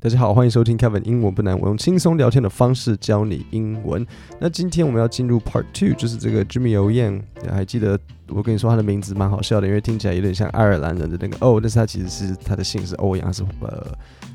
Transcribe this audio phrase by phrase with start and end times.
[0.00, 4.06] 大家好，欢迎收听 Kevin 英文不难，我用轻松聊天的方式教你英文。
[4.38, 7.98] 那今天我们要进入 Part Two，就是这个 Jimmy O Yan，还记得
[8.28, 13.88] 我跟你说他的名字蛮好笑的，因为听起来有点像爱尔兰人的那个哦，但是他其实是他的姓是欧阳，是呃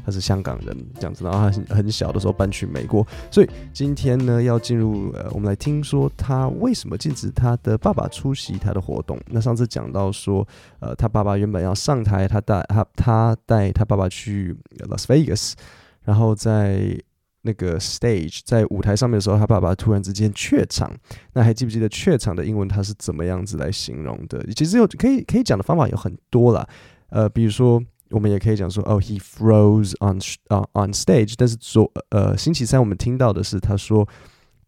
[0.06, 9.20] 他是香港人这样子，然后他很很小的时候搬去美国，所以今天呢要进入呃我们来听说他为什么禁止他的爸爸出席他的活动。
[9.28, 10.48] 那上次讲到说
[10.80, 14.56] 呃他爸爸原本要上台，他带他他带他爸爸去
[14.90, 15.54] Las Vegas。
[16.06, 17.02] 然后在
[17.44, 20.94] 那个 stage，在舞台上面的时候，他爸爸突然之间怯场。
[21.32, 24.46] 那还记不记得怯场的英文他是怎么样子来形容的？
[24.54, 26.68] 其实有可以可以讲的方法有很多啦。
[27.08, 27.82] 呃，比如说
[28.14, 31.34] 我们也可以讲说，哦，he froze on 啊、uh, on stage。
[31.36, 34.08] 但是昨呃星期三我们听到的是他说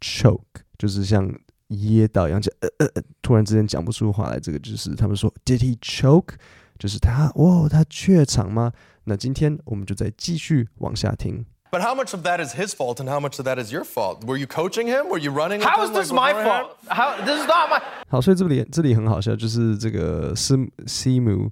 [0.02, 1.32] choke，就是像
[1.68, 4.40] 噎到一样，就呃呃呃，突然之间讲不出话来。
[4.40, 6.34] 这个就是他们说 did he choke？
[6.78, 8.72] 就是他哦，他怯场吗？
[9.06, 11.46] 那今天我们就再继续往下听。
[11.72, 14.26] But how much of that is his fault and how much of that is your fault?
[14.26, 15.10] Were you coaching him?
[15.10, 15.62] Were you running?
[15.62, 16.78] How is this my fault?
[16.88, 17.82] How this is not my.
[18.08, 21.52] 好，所以这里这里很好笑，就是这个西西姆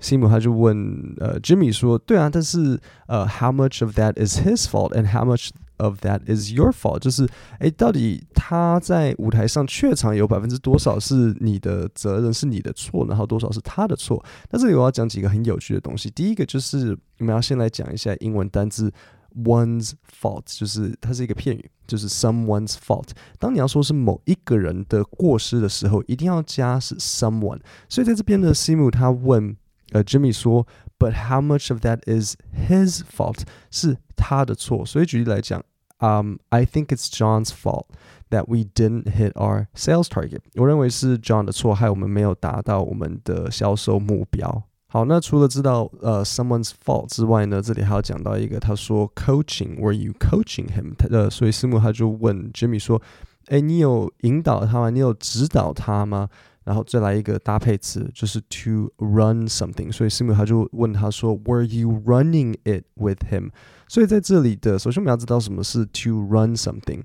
[0.00, 6.22] 西姆他就问呃 Jimmy 说，对啊，但是呃 how much of that is his fault and how much Of that
[6.26, 7.24] is your fault，就是
[7.60, 14.20] 诶，到底他在舞台上怯场有百分之多少是你的责任，是你的错，然后多少是他的错？
[14.50, 16.10] 那这里我要讲几个很有趣的东西。
[16.10, 18.92] 第一个就是我们要先来讲一下英文单字
[19.36, 23.10] one's fault，就是它是一个片语，就是 someone's fault。
[23.38, 27.60] 当你要说是某一个人的过失的时候，一定要加是 someone。
[27.88, 29.56] 所以在这边的西姆他问
[29.91, 30.67] 呃 Jimmy 说。
[30.99, 32.37] But how much of that is
[32.69, 33.39] his fault？
[33.69, 34.85] 是他的错。
[34.85, 35.61] 所以举例来讲，
[35.97, 37.87] 嗯、um,，I think it's John's fault
[38.29, 40.39] that we didn't hit our sales target。
[40.55, 44.63] 我认为是 John 的错，害我们没有达到我们的销售目标。
[44.87, 50.93] 好，那除了知道呃、uh, someone's fault 之外呢，这里还要讲到一个，他说 coaching，were you coaching him？
[50.97, 53.01] 他呃，所以师母他就问 Jimmy 说，
[53.47, 54.89] 诶，你有引导他吗？
[54.89, 56.29] 你有指导他吗？
[56.68, 59.90] 然后再来一个搭配词，就是 to run something。
[59.90, 63.48] 所以师母他就问他说，Were you running it with him？
[63.88, 67.04] 所以在这里的，首先我们要知道什么是 to run something。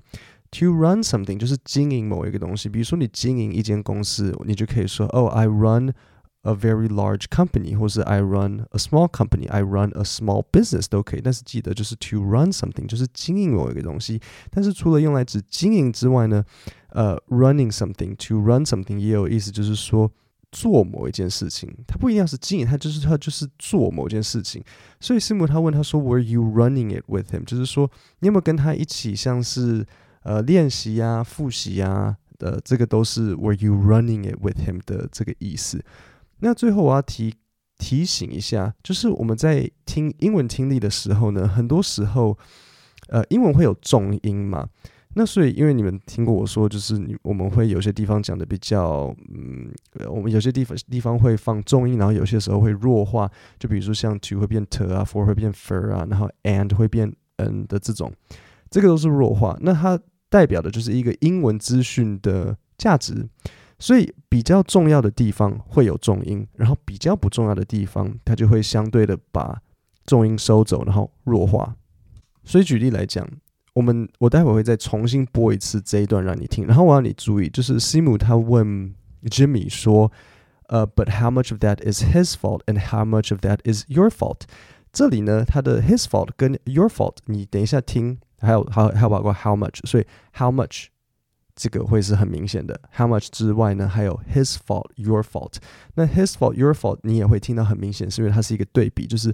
[0.50, 2.68] To run something 就是经营某一个东西。
[2.68, 5.94] 比如说你经营一间公司，你就可以说，Oh, I run
[6.43, 11.21] a very large company，或是 I run a small company，I run a small business 都可以。
[11.21, 14.21] 但是记得就是 to run something，就是经营某一个东西。
[14.49, 16.43] 但是除了用来指经营之外呢，
[16.91, 20.09] 呃、uh,，running something，to run something 也有意思，就是说
[20.51, 21.69] 做某一件事情。
[21.85, 24.63] 它不一定要是经营，它就是它就是做某件事情。
[25.01, 27.43] 所以师母他问他说，Were you running it with him？
[27.43, 29.85] 就是说你有没有跟他一起像是
[30.23, 35.83] 呃练习呀、复习呀的，这个都是 Were you running it with him 的这个意思。
[36.44, 37.34] 那最后我要提
[37.78, 42.36] 提醒一下，就是我们在听英文听力的时候呢，很多时候，
[43.08, 44.68] 呃，英文会有重音嘛。
[45.14, 49.72] 那所以，因为你们听过我说，就是我们会有些地方讲的比较，嗯，
[50.10, 53.30] 我们有些地方地方会放重音，然后有些时候会弱化。
[53.58, 58.12] 就比如说像 to 会变 t 啊，for 会变 fer 啊，然后 and 会变 n 的这种，
[58.68, 59.56] 这个都是弱化。
[59.62, 63.26] 那它代表的就是一个英文资讯的价值。
[63.78, 69.60] 所以比较重要的地方会有重音，然后比较不重要的地方，它就会相对的把
[70.06, 71.74] 重音收走，然后弱化。
[72.44, 73.26] 所以举例来讲，
[73.74, 80.12] 我们我待会会再重新播一次这一段让你听，然后我要你注意，就是西姆他问 Jimmy 说，
[80.68, 84.42] 呃，But how much of that is his fault and how much of that is your fault？
[84.92, 90.86] 这里呢，他的 his fault 跟 your fault，你等一下听，还有还还有包括 how much，所以 how much。
[91.56, 95.54] 这个会是很明显的，how much 之外呢，还有 his fault, your fault。
[95.94, 99.32] 那 his fault, your fault 你也会听到很明显，是因为它是一个对比，就是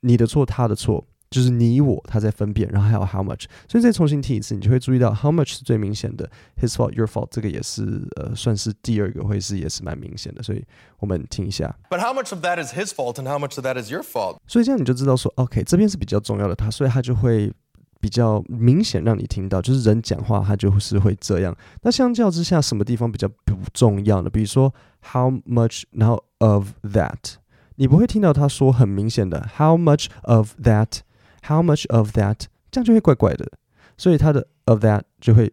[0.00, 3.44] 你的错，他的错，就是你我他在分辨，然后还有 how much。
[3.68, 10.64] 所以再重新听一次，你就会注意到 how much 是最明显的，his fault, your fault 这个也是呃算是第二个会是也是蛮明显的，所以
[11.00, 11.76] 我们听一下。
[11.90, 14.38] But how much of that is his fault and how much of that is your fault？
[14.46, 17.52] 所以这样你就知道说，OK，这边是比较重要的，他所以他就会。
[18.00, 21.56] 比较明显让你听到，就是人讲话他就是会这样。
[21.82, 24.30] 那相较之下，什么地方比较不重要呢？
[24.30, 24.72] 比如说
[25.12, 27.34] how much，然后 of that，
[27.76, 33.50] 你不会听到他说很明显的 how much of that，how much of that，这样就会怪怪的。
[33.96, 35.52] 所以他的 of that 就会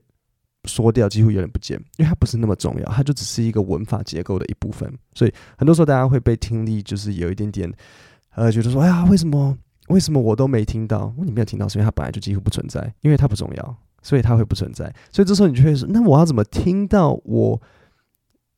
[0.65, 4.91] 缩掉，几乎有点不见，因为它不是那么重要，它就只是一个文法结构的一部分。
[5.13, 7.71] 所以很多时候大家会被听力就是有一点点
[8.35, 9.57] 呃，觉得说哎呀，为什么？
[9.87, 11.13] 为什么我都没听到？
[11.17, 14.93] 你没有听到，是因为它本来就几乎不存在，因为它不重要，所以它会不存在。
[15.11, 17.61] 所以这时候你就会说：那我要怎么听到我？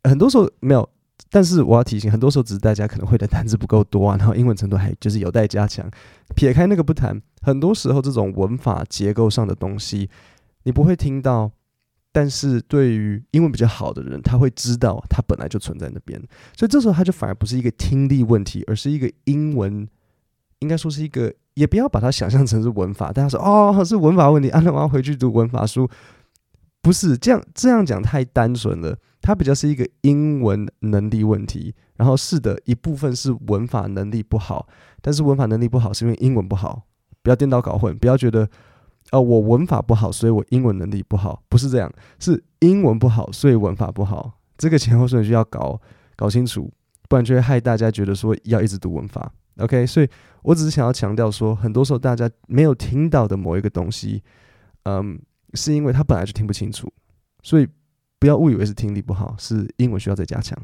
[0.03, 0.89] 很多时候没有
[1.29, 5.89] 但是我要提醒，很多时候只是大家可能会的单词不够多啊，然后英文程度还就是有待加强。
[6.35, 10.09] 撇开那个不谈，很多时候这种文法结构上的东西，
[10.63, 11.51] 你不会听到。
[12.13, 16.19] 但是对于英文比较好的人，他会知道它本来就存在那边，
[16.57, 19.87] 所以这时候他就反而不是一个听力问题，而是一个英文，
[20.59, 23.11] 应该说是一个，也不要把它想象成是文法。
[23.11, 25.89] 大家说哦，是文法问题，啊，那我要回去读文法书，
[26.81, 28.97] 不是这样，这样讲太单纯了。
[29.21, 34.67] 它比较是一个英文能力问题，然后是的一部分是文法能力不好，
[35.01, 36.83] 但是文法能力不好是因为英文不好，
[37.21, 38.49] 不要颠倒搞混，不要觉得。
[39.13, 41.89] 哦，我文法不好，所以我英文能力不好，不是这样，
[42.19, 44.33] 是英文不好，所以文法不好。
[44.57, 45.79] 这个前后顺序要搞
[46.17, 46.69] 搞清楚，
[47.07, 49.31] 不然就会害大家觉得说要一直读文法。
[49.59, 50.09] OK，所以
[50.43, 54.23] 我只是想要强调说，很多时候大家没有听到的某一个东西，
[54.83, 55.19] 嗯，
[55.53, 56.91] 是因为他本来就听不清楚，
[57.41, 57.67] 所以
[58.19, 60.57] 不要误以为是听力不好，是英文需要再加强，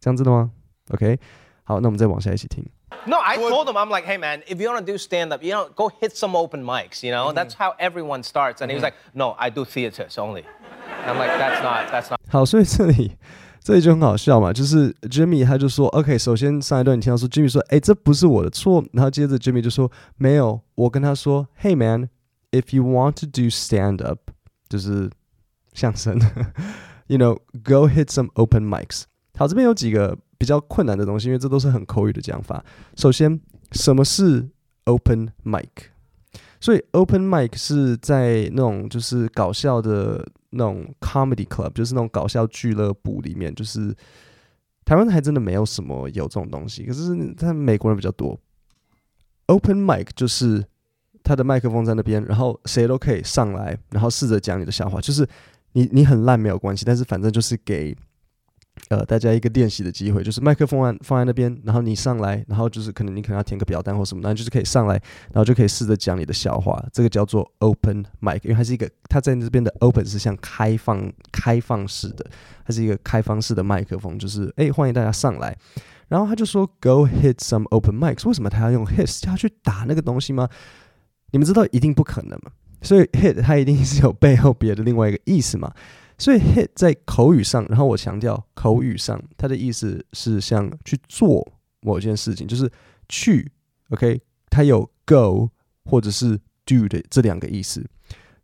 [0.00, 0.50] 这样子的吗
[0.90, 1.18] ？OK，
[1.64, 2.64] 好，那我们再往下一起听。
[3.06, 5.54] No, I told him, I'm like, hey man, if you want to do stand up, you
[5.54, 8.60] know, go hit some open mics, you know, that's how everyone starts.
[8.60, 10.44] And he was like, no, I do theaters only.
[11.02, 12.18] And I'm like, that's not, that's not.
[12.28, 13.16] 好，所以这里
[13.68, 22.08] 这里就很好笑嘛，就是 Jimmy 他就说，OK，首先上一段你听到说 Jimmy 说，哎，这不是我的错，然后接着 Jimmy 就说，没有，我跟他说，Hey man,
[22.50, 24.30] if you want to do stand up，
[24.70, 25.10] 就是
[25.74, 26.18] 相声，
[27.08, 29.02] you know, go hit some open mics。
[29.36, 30.16] 好，这边有几个。
[30.38, 32.64] 比较困难的东西，因为这都是很口语的讲法。
[32.94, 33.40] 首先，
[33.72, 34.48] 什么是
[34.84, 35.66] open mic？
[36.60, 43.94] 所以 open mic 是在那种就是搞笑的那种 comedy club，就是那种搞笑俱乐部里面，就是
[44.84, 48.38] 台湾还真的没有什么有这种东西，可是他美国人比较多。
[49.46, 50.64] open mic 就是
[51.22, 55.26] 他的麦克风在那边，然后谁都可以上来，然后试着讲你的笑话，就是
[55.72, 57.96] 你你很烂没有关系，但是反正就是给。
[58.88, 64.94] 呃，大家一个练习的机会，就是麦克风放放在那边，然后你上来，然后就是可能你可能要填个表单或什么，然后就是可以上来，
[65.32, 66.82] 然后就可以试着讲你的笑话。
[66.92, 72.24] 这个叫做 open mic，因为它是一个，它在这边的 open 是像开放、开放式的，
[72.64, 75.56] 它是一个开放式的麦克风，就是哎，欢迎大家上来。
[76.08, 79.20] 然后他就说 Go hit some open mics，为什么他要用 hit？
[79.20, 80.48] 叫他去打那个东西吗？
[81.32, 82.50] 你们知道一定不可能嘛，
[82.80, 85.70] 所以 hit 它一定是有背后别的另外一个意思嘛。
[86.18, 91.46] 所以 hit 在口语上，然后我强调口语上，它的意思是像去做
[91.80, 92.70] 某件事情，就是
[93.08, 93.50] 去
[93.90, 94.20] ，OK，
[94.50, 95.48] 它有 go
[95.84, 97.88] 或者是 do 的这两个意思。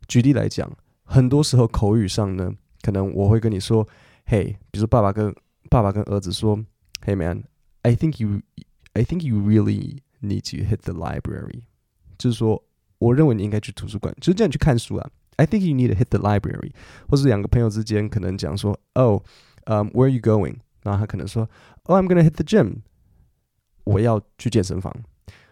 [0.07, 0.71] 举例来讲，
[1.03, 2.49] 很多时候口语上呢，
[2.81, 3.85] 可能我会跟你说
[4.25, 5.35] ，Hey，比如说爸爸跟
[5.69, 6.57] 爸爸跟儿子说
[7.05, 11.63] ，Hey man，I think you，I think you really need to hit the library，
[12.17, 12.63] 就是说，
[12.99, 15.11] 我认为你应该去图书馆，就是这样去看书啊。
[15.36, 16.72] I think you need to hit the library，
[17.08, 19.22] 或是两个朋友之间可能讲说，Oh，
[19.64, 20.56] 嗯，um，Where are you going？
[20.82, 21.48] 然后他可能说，
[21.84, 22.82] Oh，I'm gonna hit the gym，
[23.84, 24.94] 我要去健身房，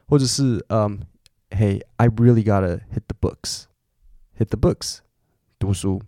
[0.06, 1.00] 或者是嗯，
[1.50, 4.98] Hey，I really gotta hit the books，hit the books，
[5.58, 6.02] 读书。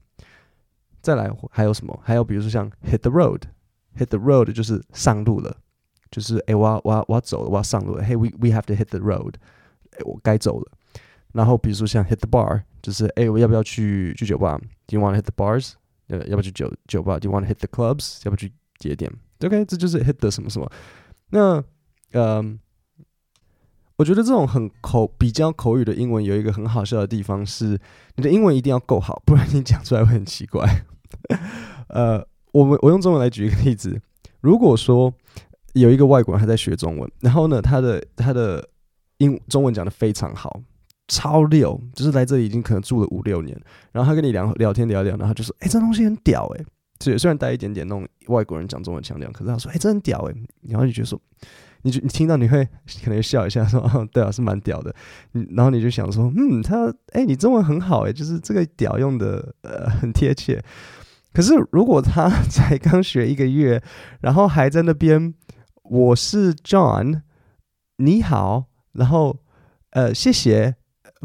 [1.00, 1.98] 再来还有什么？
[2.02, 5.56] 还有比如说像 hit the road，hit the road 就是上路了，
[6.10, 8.04] 就是哎，我要我要我要走了，我要上路了。
[8.04, 9.36] Hey，we we have to hit the road，
[9.92, 10.70] 哎，我该走了。
[11.35, 12.63] 然后比如说像 hit the bar。
[12.85, 15.71] 就是哎，我要不要去去酒吧？Do you want to hit the bars？
[16.05, 18.19] 呃，要不要去酒酒吧？Do you want to hit the clubs？
[18.25, 20.71] 要不要去节点？OK，这就是 hit the 什么什么。
[21.31, 21.63] 那
[22.11, 22.59] 嗯，
[23.95, 27.79] 我觉得这种很口比较口语的英文有一个很好笑的地方是，
[28.17, 30.85] 你的英文一定要够好，不然你讲出来会很奇怪。
[31.89, 33.99] 呃，我们我用中文来举一个例子，
[34.41, 35.11] 如果说
[35.73, 38.69] 有一个外国人他在学中文，然后呢，他的他的
[39.17, 40.61] 英中文讲得非常好。
[41.07, 43.59] 超六，就是来这里已经可能住了五六年，
[43.91, 46.65] 然后他跟你聊聊天聊聊，然后就说：“哎、这东西很屌哎、欸！”
[46.99, 50.33] 虽虽然带一点点那种外国人讲中文腔调，可是他说：“哎、欸，这很屌哎、！”
[50.69, 51.19] 然后你就说，
[51.83, 52.65] 你就你听到你会
[53.03, 54.95] 可能笑一下说：“哦，对啊，是蛮屌的。”
[55.55, 60.63] 然后你就想说：“嗯，他哎、你中文很好哎、就是这个屌用的呃很贴切。”
[61.33, 63.83] 可是如果他 才刚学一个月，
[64.21, 65.33] 然后还在那边，
[65.83, 67.21] 我是 John，
[67.97, 69.37] 你好，然后
[69.91, 70.75] 呃谢谢。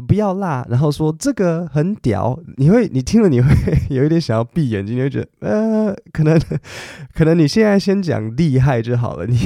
[0.01, 3.47] 不要辣，然后说这个很屌，你会你听了你会
[3.89, 6.39] 有一点想要闭眼睛，你会觉得呃，可能
[7.13, 9.37] 可能你现在先讲厉害就好了，你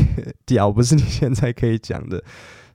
[0.46, 2.24] 屌不是你现在可以讲的，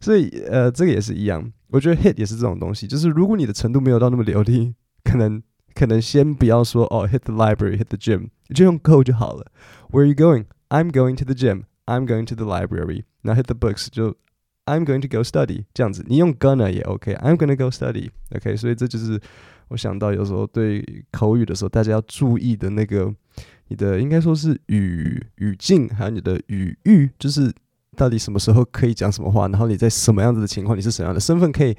[0.00, 5.42] 所以呃，这个也是一样，我觉得 hit 也是这种东西，就是如果你的程度没有到那么流利，可能
[5.74, 9.46] 可能先不要说哦，hit the library，hit the gym，就用 go 就好了。
[9.90, 10.44] Where are you going?
[10.68, 11.64] I'm going to the gym.
[11.86, 13.04] I'm going to the library.
[13.22, 14.16] Now hit the books 就。
[14.70, 17.14] I'm going to go study，这样子，你用 gonna 也 OK。
[17.16, 19.20] I'm going to go study，OK、所以这就是
[19.68, 23.12] 我想到有时候对口语的时候，大家要注意的那个
[23.68, 27.52] 你的应该说是语语境，还有你的语域，就是
[27.96, 31.76] 到底什么时候可以讲什么话，然后你在什么样子的情况，你是什么样的身份可以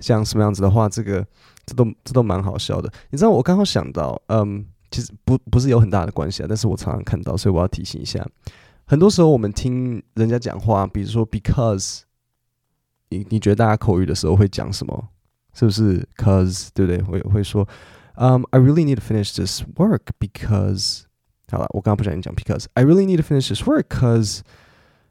[0.00, 1.26] 讲什么样子的话，这个
[1.64, 2.92] 这都这都蛮好笑的。
[3.10, 8.26] 你知道我刚好想到，嗯，其实不不是有很大的关系啊，但是我常常看到，所以我要提醒一下。
[8.84, 12.00] 很多时候我们听人家讲话，比如说 because，
[13.11, 15.09] 你你觉得大家口语的时候会讲什么？
[15.53, 17.01] 是不是 cause 对不对？
[17.01, 17.67] 会会说，
[18.15, 21.03] 嗯、um,，I really need to finish this work because。
[21.49, 24.41] 好了，我刚刚不小心讲 because I really need to finish this work because，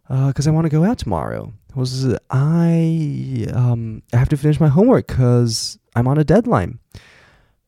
[0.07, 5.05] 呃，because I want to go out tomorrow，或者是 I um I have to finish my homework
[5.07, 6.75] because I'm on a deadline。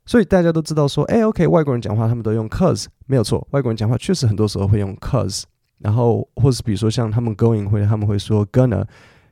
[0.04, 5.44] 所以大家都知道说，哎，OK，外国人讲话他们都用 cause，没有错，外国人讲话确实很多时候会用 cause，
[5.78, 8.84] 然后或是比如说像他们 going 会他们会说 gonna，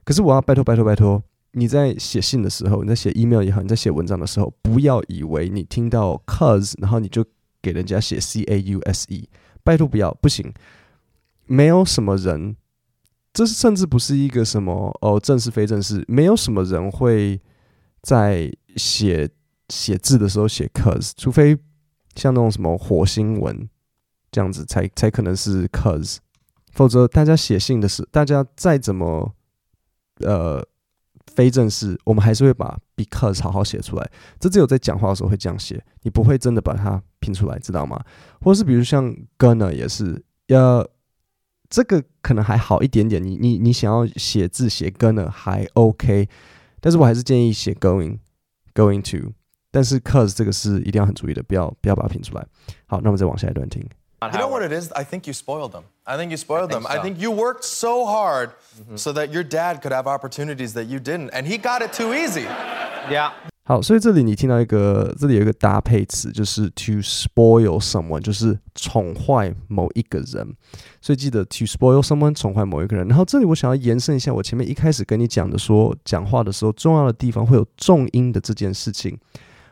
[0.04, 7.24] 可是我要拜托拜托拜托，你在写信的时候，你在写 email 也好，你在写文章的时候，不要以为你听到 cause，然后你就
[7.62, 9.30] 给人家写 c a u s e，
[9.64, 10.52] 拜托不要，不行，
[11.46, 12.56] 没有什么人，
[13.34, 17.40] 这是甚至不是一个什么哦正式非正式，没有什么人会
[18.02, 19.30] 在写
[19.70, 21.56] 写字的时候写 cause，除非
[22.16, 23.70] 像那种什么火星文
[24.32, 26.18] 这样子才才可能是 cause，
[26.72, 29.34] 否则大家写信的时，大家再怎么
[30.22, 30.66] 呃。
[31.36, 34.12] 非正式，我们还是会把 because 好好写出来。
[34.38, 38.04] 这只有在讲话的时候会这样写，你不会真的把它拼出来，知道吗？
[38.42, 40.86] 或是比如像 gonna 也是，呃，
[41.70, 43.24] 这个可能还好一点点。
[43.24, 46.28] 你你你想要写字写 gonna 还 OK，
[46.82, 48.18] 但是我还是建议写 going
[48.74, 49.32] going to。
[49.70, 52.46] 但是 cause 这个是一定要很注意的，不要不要把它拼出来。
[52.88, 53.82] 好，那我们再往下一段听。
[54.24, 54.92] You know what it is?
[54.96, 55.86] I think you spoiled them.
[56.06, 56.84] I think you spoiled I them.
[56.84, 56.90] So.
[56.90, 58.96] I think you worked so hard mm-hmm.
[58.96, 62.14] so that your dad could have opportunities that you didn't, and he got it too
[62.14, 62.46] easy.
[63.10, 63.32] Yeah.
[63.64, 70.56] 好，所以这里你听到一个，这里有一个搭配词，就是 to spoil someone，就是宠坏某一个人。
[71.02, 73.08] 所以记得 to spoil someone，宠坏某一个人。
[73.08, 79.18] 然后这里我想要延伸一下，我前面一开始跟你讲的说，讲话的时候重要的地方会有重音的这件事情，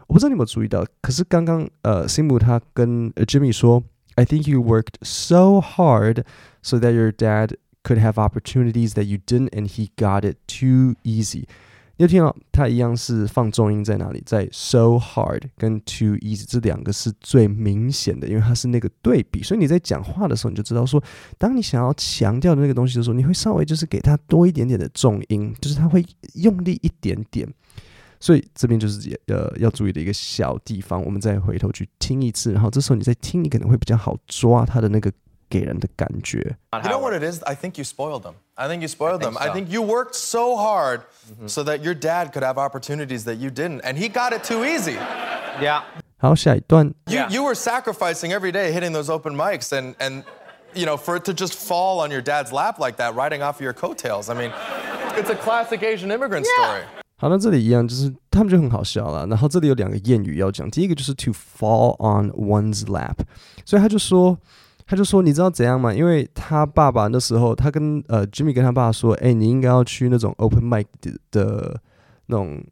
[0.07, 0.83] 我不知道你有没有注意到。
[1.01, 3.83] 可是刚刚呃，Simu 他跟 Jimmy 说。
[4.19, 6.25] I think you worked so hard
[6.61, 10.95] so that your dad could have opportunities that you didn't, and he got it too
[11.03, 11.45] easy.
[11.95, 14.21] 你听到它一样是放重音在哪里？
[14.25, 19.41] 在 so hard 跟 too easy 这两个是最明显的，因为它是那个对比。
[19.41, 21.01] 所以你在讲话的时候，你就知道说，
[21.37, 27.47] 当你想要强调的那个东西的时候，你会稍微就是给它多一点点的重音，就是他会用力一点点。
[28.20, 35.12] 所以这边就是呃要注意的一个小地方，我们再回头去听一次，然后这时候你再听，你可能会比较好抓他的那个
[35.50, 36.38] 给人的感觉。
[36.72, 37.42] You know what it is?
[37.44, 38.34] I think you spoiled them.
[38.54, 39.36] I think you spoiled them.
[39.36, 41.02] I think you worked so hard
[41.46, 44.64] so that your dad could have opportunities that you didn't, and he got it too
[44.64, 44.96] easy.
[45.60, 45.82] Yeah.
[46.16, 46.94] 好，下一段。
[47.06, 50.24] You you were sacrificing every day hitting those open mics and and
[50.72, 53.56] you know for it to just fall on your dad's lap like that, riding off
[53.56, 54.30] of your coattails.
[54.30, 54.50] I mean,
[55.18, 56.97] it's a classic Asian immigrant story.
[57.21, 59.27] 好，那这里一样，就是他们就很好笑了。
[59.27, 63.15] 然后这里有两个谚语要讲，第一个就是 to fall on one's lap，
[63.65, 64.37] 所以他就说，
[64.87, 65.93] 他就说，你知道怎样吗？
[65.93, 71.81] 因为他爸爸那时候，他跟呃 Jimmy 跟他爸说，哎，你应该要去那种 open mic 的，的
[72.27, 72.63] 那种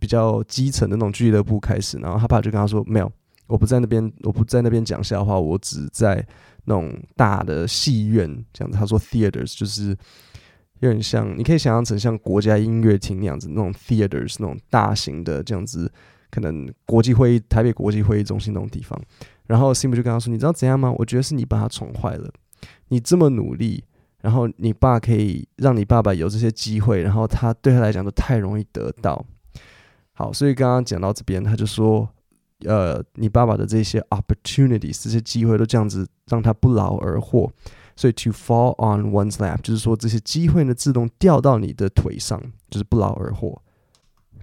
[0.00, 1.98] 比较基层的那种俱乐部开始。
[1.98, 3.12] 然后他爸就跟他说，没有，
[3.46, 6.26] 我不在那边，我不在那边讲笑话，我只在
[6.64, 8.78] 那种大的戏院这样子。
[8.78, 9.94] 他说 theaters 就是。
[10.82, 15.90] 有点像，你可以想象成像国家音乐厅那样子，那种 theaters 那种大型的这样子，
[16.28, 19.00] 可能国际会议、台北国际会议中心那种地方。
[19.46, 20.92] 然后 Sim 就跟他说：“你知道怎样吗？
[20.98, 22.28] 我觉得是你把他宠坏了。
[22.88, 23.84] 你这么努力，
[24.22, 29.24] 然后你爸可以让你爸爸有这些机会，然后他对他来讲都太容易得到。
[30.14, 32.08] 好，所以刚刚讲到这边，他就说：
[32.64, 37.48] 呃，你爸爸的这些 opportunities 这些机会都这样子让他不劳而获。”
[38.01, 43.61] 所以 to fall on one's lap 就是说这些机会呢自动掉到你的腿上，就是不劳而获。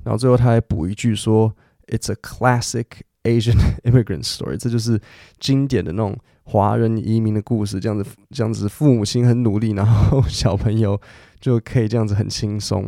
[0.03, 1.55] 然后最后他还补一句说：“
[1.87, 2.87] It's a classic
[3.23, 5.01] Asian immigrant story。”这就是
[5.41, 11.01] 经典的那种华人移民的故事，这样子这样子，父母亲很努力，然后小朋友
[11.41, 12.87] 就可以这样子很轻松。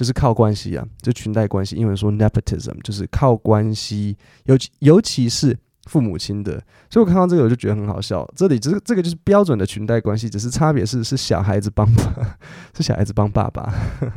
[0.00, 1.76] 就是靠关系啊，就裙带关系。
[1.76, 5.54] 英文说 nepotism 就是靠关系，尤其尤其是
[5.88, 6.52] 父母亲的。
[6.88, 8.26] 所以我看到这个我就觉得很好笑。
[8.34, 12.38] 这里这个这个就是标准的裙带关系，只是差别是是小孩子帮爸，
[12.74, 13.70] 是小孩子帮爸爸。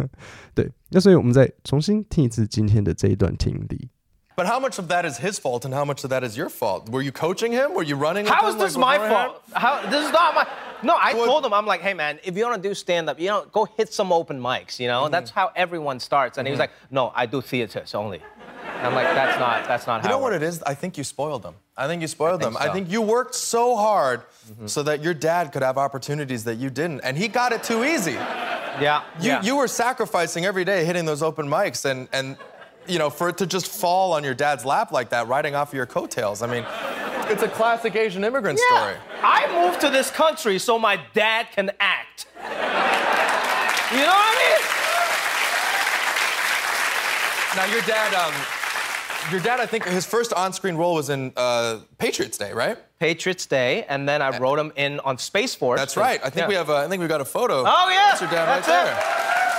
[0.55, 3.89] 对，那所以我们再重新听一次今天的这一段听力。
[4.35, 6.89] But how much of that is his fault and how much of that is your fault?
[6.89, 7.73] Were you coaching him?
[7.73, 8.25] Were you running?
[8.25, 9.43] How is this like my fault?
[9.53, 10.47] How this is not my.
[10.81, 13.19] No, I told him I'm like, hey man, if you want to do stand up,
[13.19, 14.79] you know, go hit some open mics.
[14.79, 15.11] You know, mm-hmm.
[15.11, 16.37] that's how everyone starts.
[16.37, 16.49] And mm-hmm.
[16.49, 18.21] he was like, no, I do theaters only.
[18.77, 20.03] And I'm like, that's not that's not.
[20.03, 20.61] You know what it is?
[20.63, 21.55] I think you spoiled them.
[21.77, 22.53] I think you spoiled I them.
[22.53, 22.59] So.
[22.59, 24.67] I think you worked so hard mm-hmm.
[24.67, 27.83] so that your dad could have opportunities that you didn't, and he got it too
[27.83, 28.17] easy.
[28.81, 29.03] Yeah.
[29.19, 29.43] You yeah.
[29.43, 32.37] you were sacrificing every day hitting those open mics and and
[32.87, 35.69] you know, for it to just fall on your dad's lap like that, riding off
[35.69, 36.41] of your coattails.
[36.41, 36.65] I mean,
[37.31, 38.77] it's a classic Asian immigrant yeah.
[38.77, 38.95] story.
[39.21, 42.27] I moved to this country so my dad can act.
[42.35, 42.41] you
[43.99, 44.63] know what I mean?
[47.55, 48.33] Now, your dad, um,
[49.31, 52.77] your dad, I think his first on-screen role was in uh, Patriots Day, right?
[52.99, 55.79] Patriots Day, and then I wrote him in on Space Force.
[55.79, 56.19] That's right.
[56.23, 56.47] I think yeah.
[56.47, 56.69] we have.
[56.69, 57.63] A, I think we got a photo.
[57.65, 58.85] Oh yeah, that's your dad that's right it.
[58.85, 58.95] there.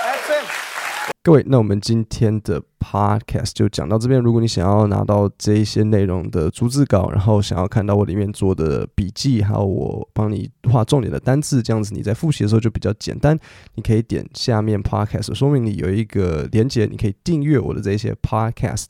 [0.03, 0.74] That's him.
[1.23, 4.21] 各位，那我们今天的 podcast 就讲到这边。
[4.21, 13.37] 如果你想要拿到这一些内容的逐字稿，然后想要看到我里面做的笔记，还有我帮你画重点的单字，这样子你在复习的时候就比较简单。
[13.73, 18.85] 你可以点下面 podcast 说明里有一个连接，你可以订阅我的这些 podcast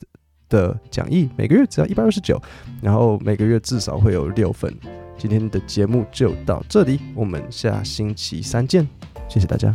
[0.50, 2.38] 的讲义，每个月只要一百二十九，
[2.82, 4.74] 然后每个月至少会有六份。
[5.16, 8.86] 今天的节目就到这里，我们下星期三见，
[9.26, 9.74] 谢谢大家。